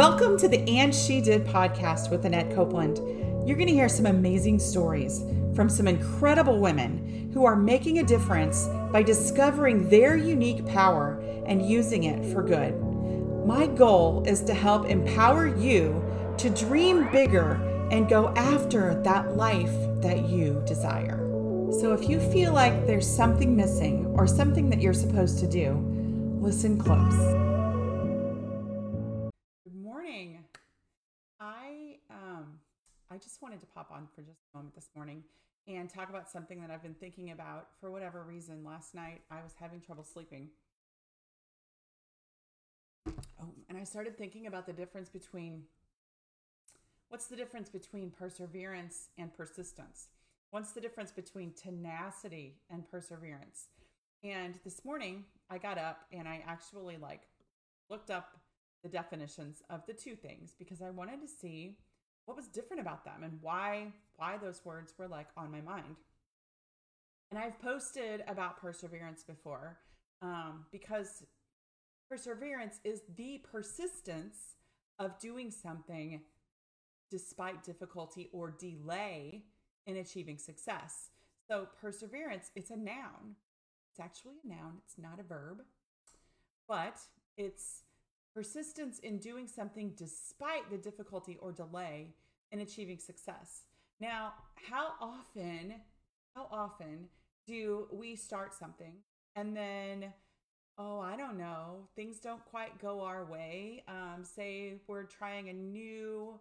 [0.00, 2.96] Welcome to the And She Did podcast with Annette Copeland.
[3.46, 5.22] You're going to hear some amazing stories
[5.54, 11.68] from some incredible women who are making a difference by discovering their unique power and
[11.68, 12.80] using it for good.
[13.44, 16.02] My goal is to help empower you
[16.38, 17.60] to dream bigger
[17.90, 21.18] and go after that life that you desire.
[21.78, 25.74] So if you feel like there's something missing or something that you're supposed to do,
[26.40, 27.49] listen close.
[33.80, 35.22] Pop on for just a moment this morning
[35.66, 38.62] and talk about something that I've been thinking about for whatever reason.
[38.62, 40.48] Last night I was having trouble sleeping.
[43.08, 45.62] Oh, and I started thinking about the difference between
[47.08, 50.08] what's the difference between perseverance and persistence?
[50.50, 53.68] What's the difference between tenacity and perseverance?
[54.22, 57.22] And this morning I got up and I actually like
[57.88, 58.36] looked up
[58.82, 61.78] the definitions of the two things because I wanted to see
[62.26, 65.96] what was different about them and why why those words were like on my mind.
[67.30, 69.78] And I've posted about perseverance before
[70.20, 71.24] um, because
[72.08, 74.56] perseverance is the persistence
[74.98, 76.20] of doing something
[77.10, 79.44] despite difficulty or delay
[79.86, 81.10] in achieving success.
[81.48, 83.36] So perseverance, it's a noun.
[83.90, 85.62] It's actually a noun, it's not a verb,
[86.68, 86.98] but
[87.36, 87.82] it's
[88.34, 92.14] persistence in doing something despite the difficulty or delay
[92.52, 93.62] in achieving success.
[94.00, 95.74] Now, how often,
[96.34, 97.08] how often
[97.46, 98.94] do we start something
[99.36, 100.12] and then,
[100.78, 103.84] oh, I don't know, things don't quite go our way?
[103.88, 106.38] Um, say we're trying a new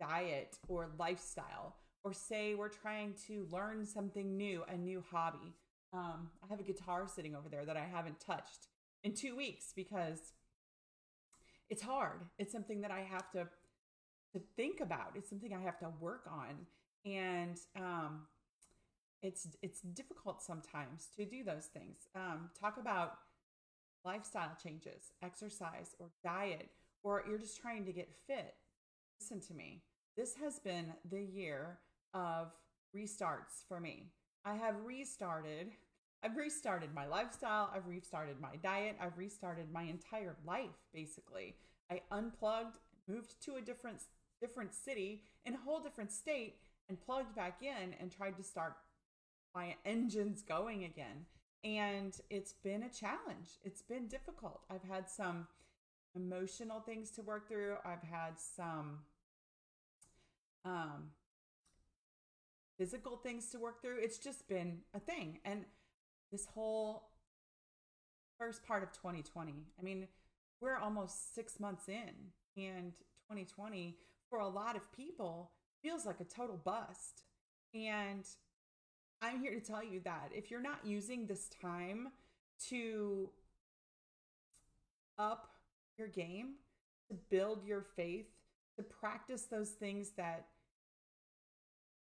[0.00, 5.54] diet or lifestyle or say we're trying to learn something new, a new hobby.
[5.92, 8.68] Um, I have a guitar sitting over there that I haven't touched
[9.04, 10.32] in two weeks because
[11.72, 12.20] it's hard.
[12.38, 13.48] It's something that I have to
[14.34, 15.12] to think about.
[15.14, 16.66] It's something I have to work on,
[17.06, 18.26] and um,
[19.22, 22.08] it's it's difficult sometimes to do those things.
[22.14, 23.14] Um, talk about
[24.04, 26.68] lifestyle changes, exercise or diet,
[27.02, 28.54] or you're just trying to get fit.
[29.18, 29.82] Listen to me.
[30.14, 31.78] This has been the year
[32.12, 32.52] of
[32.94, 34.12] restarts for me.
[34.44, 35.68] I have restarted.
[36.24, 37.70] I've restarted my lifestyle.
[37.74, 38.96] I've restarted my diet.
[39.00, 41.56] I've restarted my entire life, basically.
[41.90, 42.78] I unplugged,
[43.08, 44.02] moved to a different
[44.40, 46.56] different city in a whole different state,
[46.88, 48.74] and plugged back in and tried to start
[49.54, 51.26] my engines going again.
[51.64, 53.58] And it's been a challenge.
[53.62, 54.62] It's been difficult.
[54.68, 55.46] I've had some
[56.16, 57.76] emotional things to work through.
[57.84, 58.98] I've had some
[60.64, 61.10] um,
[62.76, 63.98] physical things to work through.
[64.00, 65.38] It's just been a thing.
[65.44, 65.64] And
[66.32, 67.10] this whole
[68.38, 70.08] first part of 2020, I mean,
[70.60, 72.92] we're almost six months in, and
[73.30, 73.96] 2020
[74.30, 77.24] for a lot of people feels like a total bust.
[77.74, 78.24] And
[79.20, 82.08] I'm here to tell you that if you're not using this time
[82.68, 83.30] to
[85.18, 85.48] up
[85.98, 86.54] your game,
[87.08, 88.26] to build your faith,
[88.76, 90.46] to practice those things that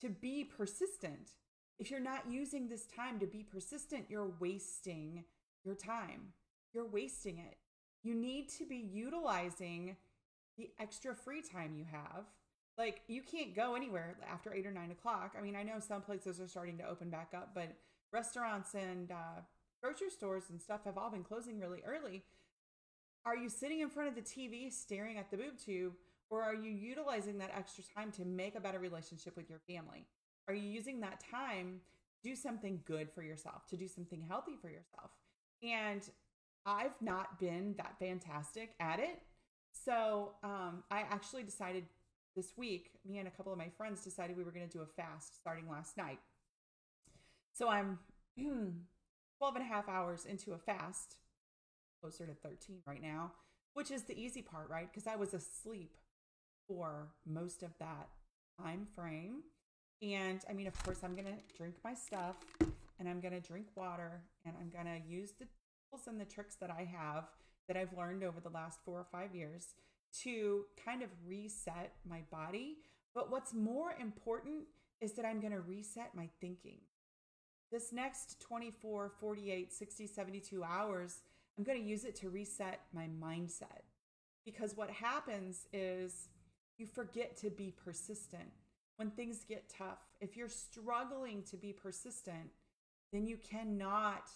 [0.00, 1.30] to be persistent.
[1.78, 5.24] If you're not using this time to be persistent, you're wasting
[5.64, 6.32] your time.
[6.72, 7.56] You're wasting it.
[8.02, 9.96] You need to be utilizing
[10.56, 12.24] the extra free time you have.
[12.76, 15.34] Like, you can't go anywhere after eight or nine o'clock.
[15.38, 17.76] I mean, I know some places are starting to open back up, but
[18.12, 19.40] restaurants and uh,
[19.82, 22.24] grocery stores and stuff have all been closing really early.
[23.24, 25.92] Are you sitting in front of the TV staring at the boob tube
[26.30, 30.06] or are you utilizing that extra time to make a better relationship with your family?
[30.48, 31.80] Are you using that time
[32.22, 35.10] to do something good for yourself, to do something healthy for yourself?
[35.62, 36.02] And
[36.64, 39.20] I've not been that fantastic at it.
[39.72, 41.84] So um, I actually decided
[42.34, 44.82] this week, me and a couple of my friends decided we were going to do
[44.82, 46.18] a fast starting last night.
[47.52, 47.98] So I'm
[48.38, 48.76] 12
[49.56, 51.16] and a half hours into a fast,
[52.00, 53.32] closer to 13 right now,
[53.74, 54.88] which is the easy part, right?
[54.90, 55.96] Because I was asleep
[56.66, 58.08] for most of that
[58.60, 59.42] time frame.
[60.00, 62.36] And I mean, of course, I'm going to drink my stuff
[62.98, 65.46] and I'm going to drink water and I'm going to use the
[65.90, 67.24] tools and the tricks that I have
[67.66, 69.74] that I've learned over the last four or five years
[70.22, 72.78] to kind of reset my body.
[73.14, 74.64] But what's more important
[75.00, 76.78] is that I'm going to reset my thinking.
[77.70, 81.22] This next 24, 48, 60, 72 hours,
[81.56, 83.82] I'm going to use it to reset my mindset.
[84.44, 86.28] Because what happens is
[86.78, 88.48] you forget to be persistent
[88.98, 90.00] when things get tough.
[90.20, 92.50] If you're struggling to be persistent,
[93.12, 94.28] then you cannot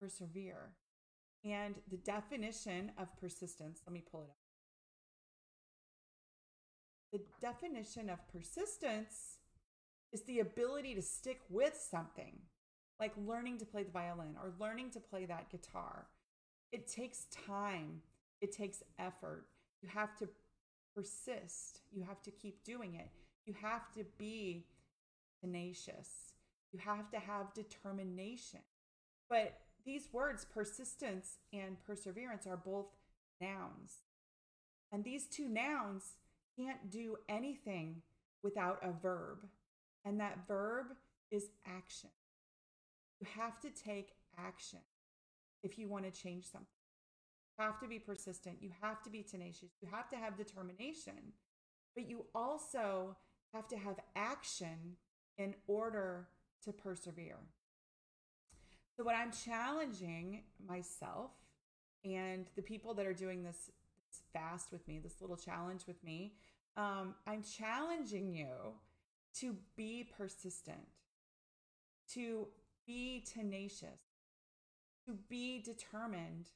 [0.00, 0.70] persevere.
[1.44, 4.36] And the definition of persistence, let me pull it up.
[7.12, 9.38] The definition of persistence
[10.12, 12.38] is the ability to stick with something,
[13.00, 16.06] like learning to play the violin or learning to play that guitar.
[16.70, 18.02] It takes time,
[18.40, 19.46] it takes effort.
[19.82, 20.28] You have to
[20.94, 23.08] persist, you have to keep doing it,
[23.46, 24.66] you have to be
[25.40, 26.32] tenacious,
[26.72, 28.60] you have to have determination.
[29.28, 32.86] But these words, persistence and perseverance, are both
[33.40, 34.02] nouns.
[34.92, 36.14] And these two nouns
[36.58, 38.02] can't do anything
[38.42, 39.46] without a verb.
[40.04, 40.86] And that verb
[41.30, 42.10] is action.
[43.20, 44.80] You have to take action
[45.62, 46.66] if you want to change something.
[47.58, 48.58] You have to be persistent.
[48.60, 49.70] You have to be tenacious.
[49.80, 51.32] You have to have determination.
[51.94, 53.16] But you also
[53.52, 54.96] have to have action
[55.38, 56.28] in order
[56.64, 57.38] to persevere.
[58.96, 61.30] So, what I'm challenging myself
[62.04, 63.70] and the people that are doing this,
[64.10, 66.34] this fast with me, this little challenge with me,
[66.76, 68.48] um, I'm challenging you
[69.40, 70.88] to be persistent,
[72.14, 72.48] to
[72.86, 74.00] be tenacious,
[75.06, 76.46] to be determined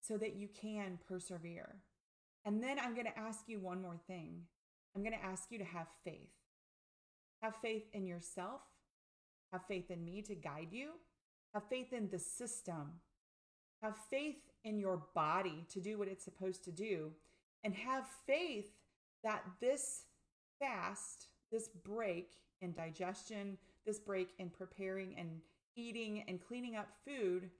[0.00, 1.76] so that you can persevere.
[2.44, 4.42] And then I'm going to ask you one more thing.
[4.96, 6.32] I'm going to ask you to have faith.
[7.42, 8.62] Have faith in yourself.
[9.52, 10.92] Have faith in me to guide you.
[11.52, 12.92] Have faith in the system.
[13.82, 17.12] Have faith in your body to do what it's supposed to do.
[17.62, 18.70] And have faith
[19.22, 20.04] that this
[20.58, 22.30] fast, this break
[22.62, 25.28] in digestion, this break in preparing and
[25.76, 27.50] eating and cleaning up food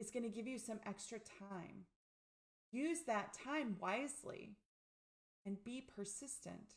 [0.00, 1.84] is going to give you some extra time.
[2.72, 4.56] Use that time wisely
[5.46, 6.74] and be persistent.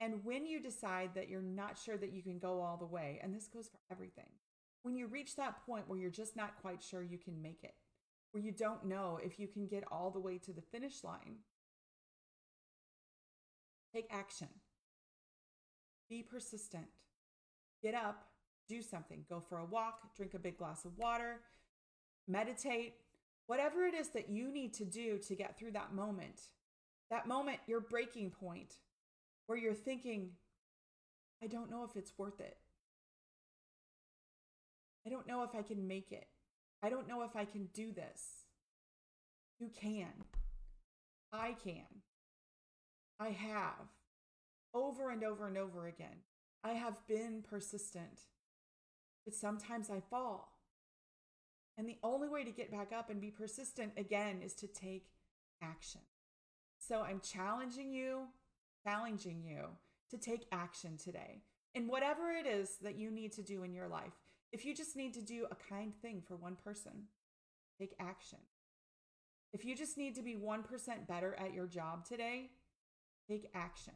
[0.00, 3.20] And when you decide that you're not sure that you can go all the way,
[3.22, 4.30] and this goes for everything,
[4.82, 7.74] when you reach that point where you're just not quite sure you can make it,
[8.32, 11.36] where you don't know if you can get all the way to the finish line,
[13.94, 14.48] take action.
[16.08, 16.86] Be persistent.
[17.82, 18.24] Get up,
[18.68, 19.24] do something.
[19.28, 21.40] Go for a walk, drink a big glass of water,
[22.26, 22.94] meditate,
[23.46, 26.40] whatever it is that you need to do to get through that moment.
[27.12, 28.76] That moment, your breaking point,
[29.46, 30.30] where you're thinking,
[31.44, 32.56] I don't know if it's worth it.
[35.06, 36.26] I don't know if I can make it.
[36.82, 38.46] I don't know if I can do this.
[39.60, 40.24] You can.
[41.34, 41.84] I can.
[43.20, 43.90] I have.
[44.72, 46.22] Over and over and over again.
[46.64, 48.20] I have been persistent.
[49.26, 50.56] But sometimes I fall.
[51.76, 55.08] And the only way to get back up and be persistent again is to take
[55.62, 56.00] action.
[56.82, 58.22] So I'm challenging you,
[58.84, 59.66] challenging you
[60.10, 61.42] to take action today
[61.76, 64.18] in whatever it is that you need to do in your life.
[64.50, 67.04] If you just need to do a kind thing for one person,
[67.78, 68.40] take action.
[69.52, 72.50] If you just need to be 1% better at your job today,
[73.30, 73.94] take action.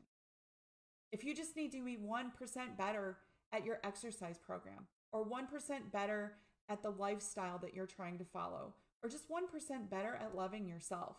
[1.11, 2.31] If you just need to be 1%
[2.79, 3.17] better
[3.53, 6.35] at your exercise program, or 1% better
[6.69, 11.17] at the lifestyle that you're trying to follow, or just 1% better at loving yourself,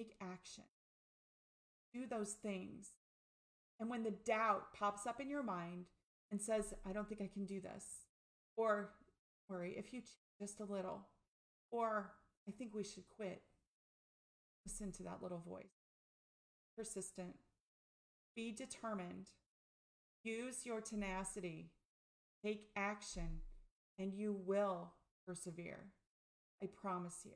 [0.00, 0.64] take action.
[1.92, 2.90] Do those things.
[3.78, 5.86] And when the doubt pops up in your mind
[6.30, 7.84] and says, I don't think I can do this,
[8.56, 8.90] or
[9.48, 10.02] worry if you
[10.38, 11.08] just a little,
[11.70, 12.12] or
[12.48, 13.42] I think we should quit,
[14.66, 15.64] listen to that little voice.
[16.76, 17.36] Persistent.
[18.36, 19.26] Be determined.
[20.22, 21.70] Use your tenacity.
[22.44, 23.40] Take action,
[23.98, 24.92] and you will
[25.26, 25.86] persevere.
[26.62, 27.32] I promise you.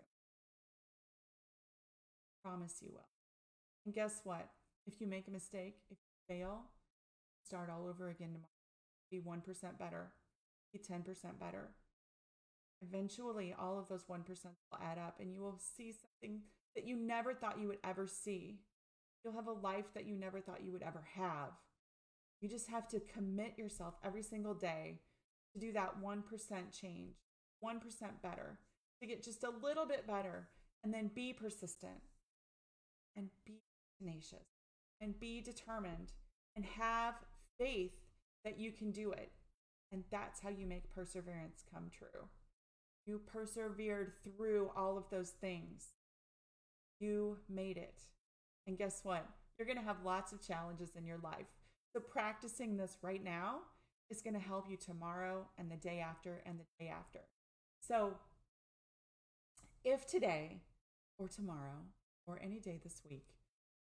[2.45, 3.09] Promise you will.
[3.87, 4.49] And guess what?
[4.87, 6.63] If you make a mistake, if you fail,
[7.47, 8.49] start all over again tomorrow.
[9.11, 10.13] Be 1% better
[10.75, 11.05] be 10%
[11.39, 11.71] better.
[12.83, 16.41] Eventually, all of those 1% will add up and you will see something
[16.75, 18.59] that you never thought you would ever see.
[19.25, 21.51] You'll have a life that you never thought you would ever have.
[22.41, 25.01] You just have to commit yourself every single day
[25.55, 26.23] to do that 1%
[26.79, 27.15] change,
[27.65, 27.81] 1%
[28.23, 28.59] better,
[29.01, 30.49] to get just a little bit better,
[30.83, 32.01] and then be persistent
[33.17, 33.63] and be
[33.99, 34.47] tenacious
[35.01, 36.13] and be determined
[36.57, 37.15] and have
[37.59, 37.93] faith
[38.45, 39.31] that you can do it.
[39.93, 42.29] And that's how you make perseverance come true.
[43.07, 45.89] You persevered through all of those things.
[47.01, 48.01] You made it.
[48.67, 49.27] And guess what?
[49.59, 51.47] You're going to have lots of challenges in your life.
[51.93, 53.59] So, practicing this right now
[54.11, 57.21] is going to help you tomorrow and the day after and the day after.
[57.81, 58.15] So,
[59.85, 60.63] if today
[61.19, 61.83] or tomorrow
[62.27, 63.35] or any day this week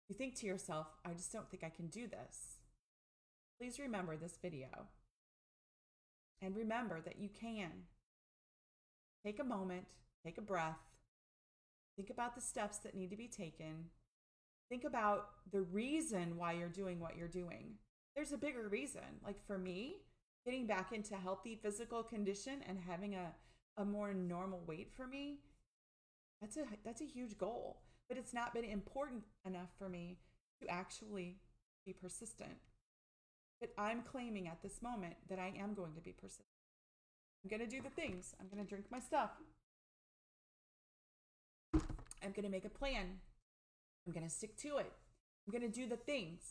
[0.08, 2.60] you think to yourself, I just don't think I can do this,
[3.60, 4.68] please remember this video
[6.42, 7.72] and remember that you can.
[9.26, 9.86] Take a moment,
[10.26, 10.78] take a breath,
[11.98, 13.86] think about the steps that need to be taken,
[14.70, 17.74] think about the reason why you're doing what you're doing.
[18.16, 19.02] There's a bigger reason.
[19.26, 19.96] Like for me,
[20.46, 23.34] getting back into healthy physical condition and having a,
[23.78, 25.40] a more normal weight for me,
[26.40, 27.82] that's a that's a huge goal.
[28.08, 30.18] But it's not been important enough for me
[30.62, 31.38] to actually
[31.86, 32.58] be persistent.
[33.60, 36.46] But I'm claiming at this moment that I am going to be persistent.
[37.44, 38.36] I'm going to do the things.
[38.40, 39.32] I'm going to drink my stuff.
[41.74, 43.06] I'm going to make a plan.
[44.06, 44.92] I'm going to stick to it.
[45.46, 46.42] I'm going to do the things.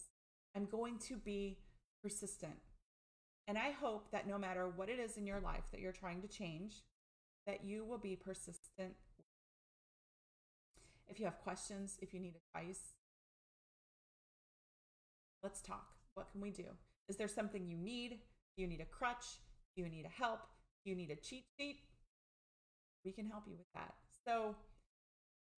[0.55, 1.59] I'm going to be
[2.03, 2.55] persistent.
[3.49, 6.23] And I hope that no matter what it is in your life that you're trying
[6.23, 6.83] to change,
[7.47, 8.95] that you will be persistent.
[11.09, 12.81] If you have questions, if you need advice,
[15.43, 15.87] let's talk.
[16.15, 16.65] What can we do?
[17.09, 18.19] Is there something you need?
[18.57, 19.25] Do you need a crutch?
[19.77, 20.41] Do you need a help?
[20.85, 21.81] Do you need a cheat sheet?
[23.05, 23.95] We can help you with that.
[24.27, 24.57] So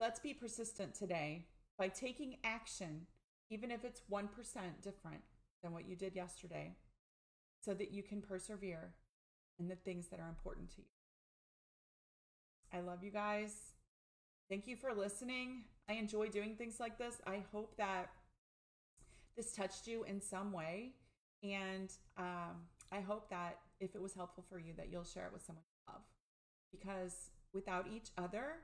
[0.01, 1.45] let's be persistent today
[1.77, 3.07] by taking action,
[3.49, 4.27] even if it's 1%
[4.81, 5.21] different
[5.63, 6.75] than what you did yesterday,
[7.63, 8.93] so that you can persevere
[9.59, 10.87] in the things that are important to you.
[12.73, 13.76] I love you guys.
[14.49, 15.63] Thank you for listening.
[15.89, 17.21] I enjoy doing things like this.
[17.27, 18.09] I hope that
[19.35, 20.93] this touched you in some way.
[21.43, 25.33] And um, I hope that if it was helpful for you, that you'll share it
[25.33, 26.01] with someone you love.
[26.71, 28.59] Because without each other,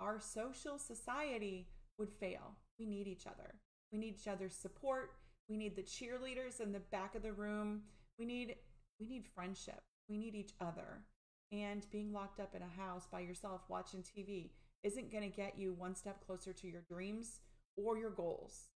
[0.00, 2.56] our social society would fail.
[2.78, 3.54] We need each other.
[3.92, 5.12] We need each other's support.
[5.48, 7.82] We need the cheerleaders in the back of the room.
[8.18, 8.56] We need
[8.98, 9.80] we need friendship.
[10.08, 11.04] We need each other.
[11.52, 14.50] And being locked up in a house by yourself watching TV
[14.84, 17.40] isn't going to get you one step closer to your dreams
[17.76, 18.68] or your goals.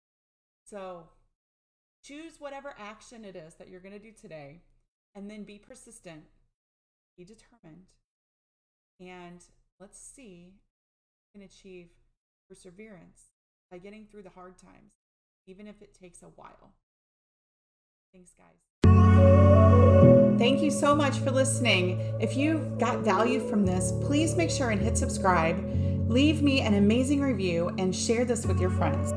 [0.64, 1.04] So,
[2.02, 4.62] choose whatever action it is that you're going to do today
[5.14, 6.24] and then be persistent,
[7.16, 7.86] be determined,
[9.00, 9.44] and
[9.78, 10.54] let's see
[11.32, 11.88] can achieve
[12.48, 13.32] perseverance
[13.70, 14.94] by getting through the hard times,
[15.46, 16.72] even if it takes a while.
[18.12, 18.56] Thanks, guys.
[20.38, 22.00] Thank you so much for listening.
[22.20, 25.58] If you got value from this, please make sure and hit subscribe,
[26.08, 29.12] leave me an amazing review, and share this with your friends.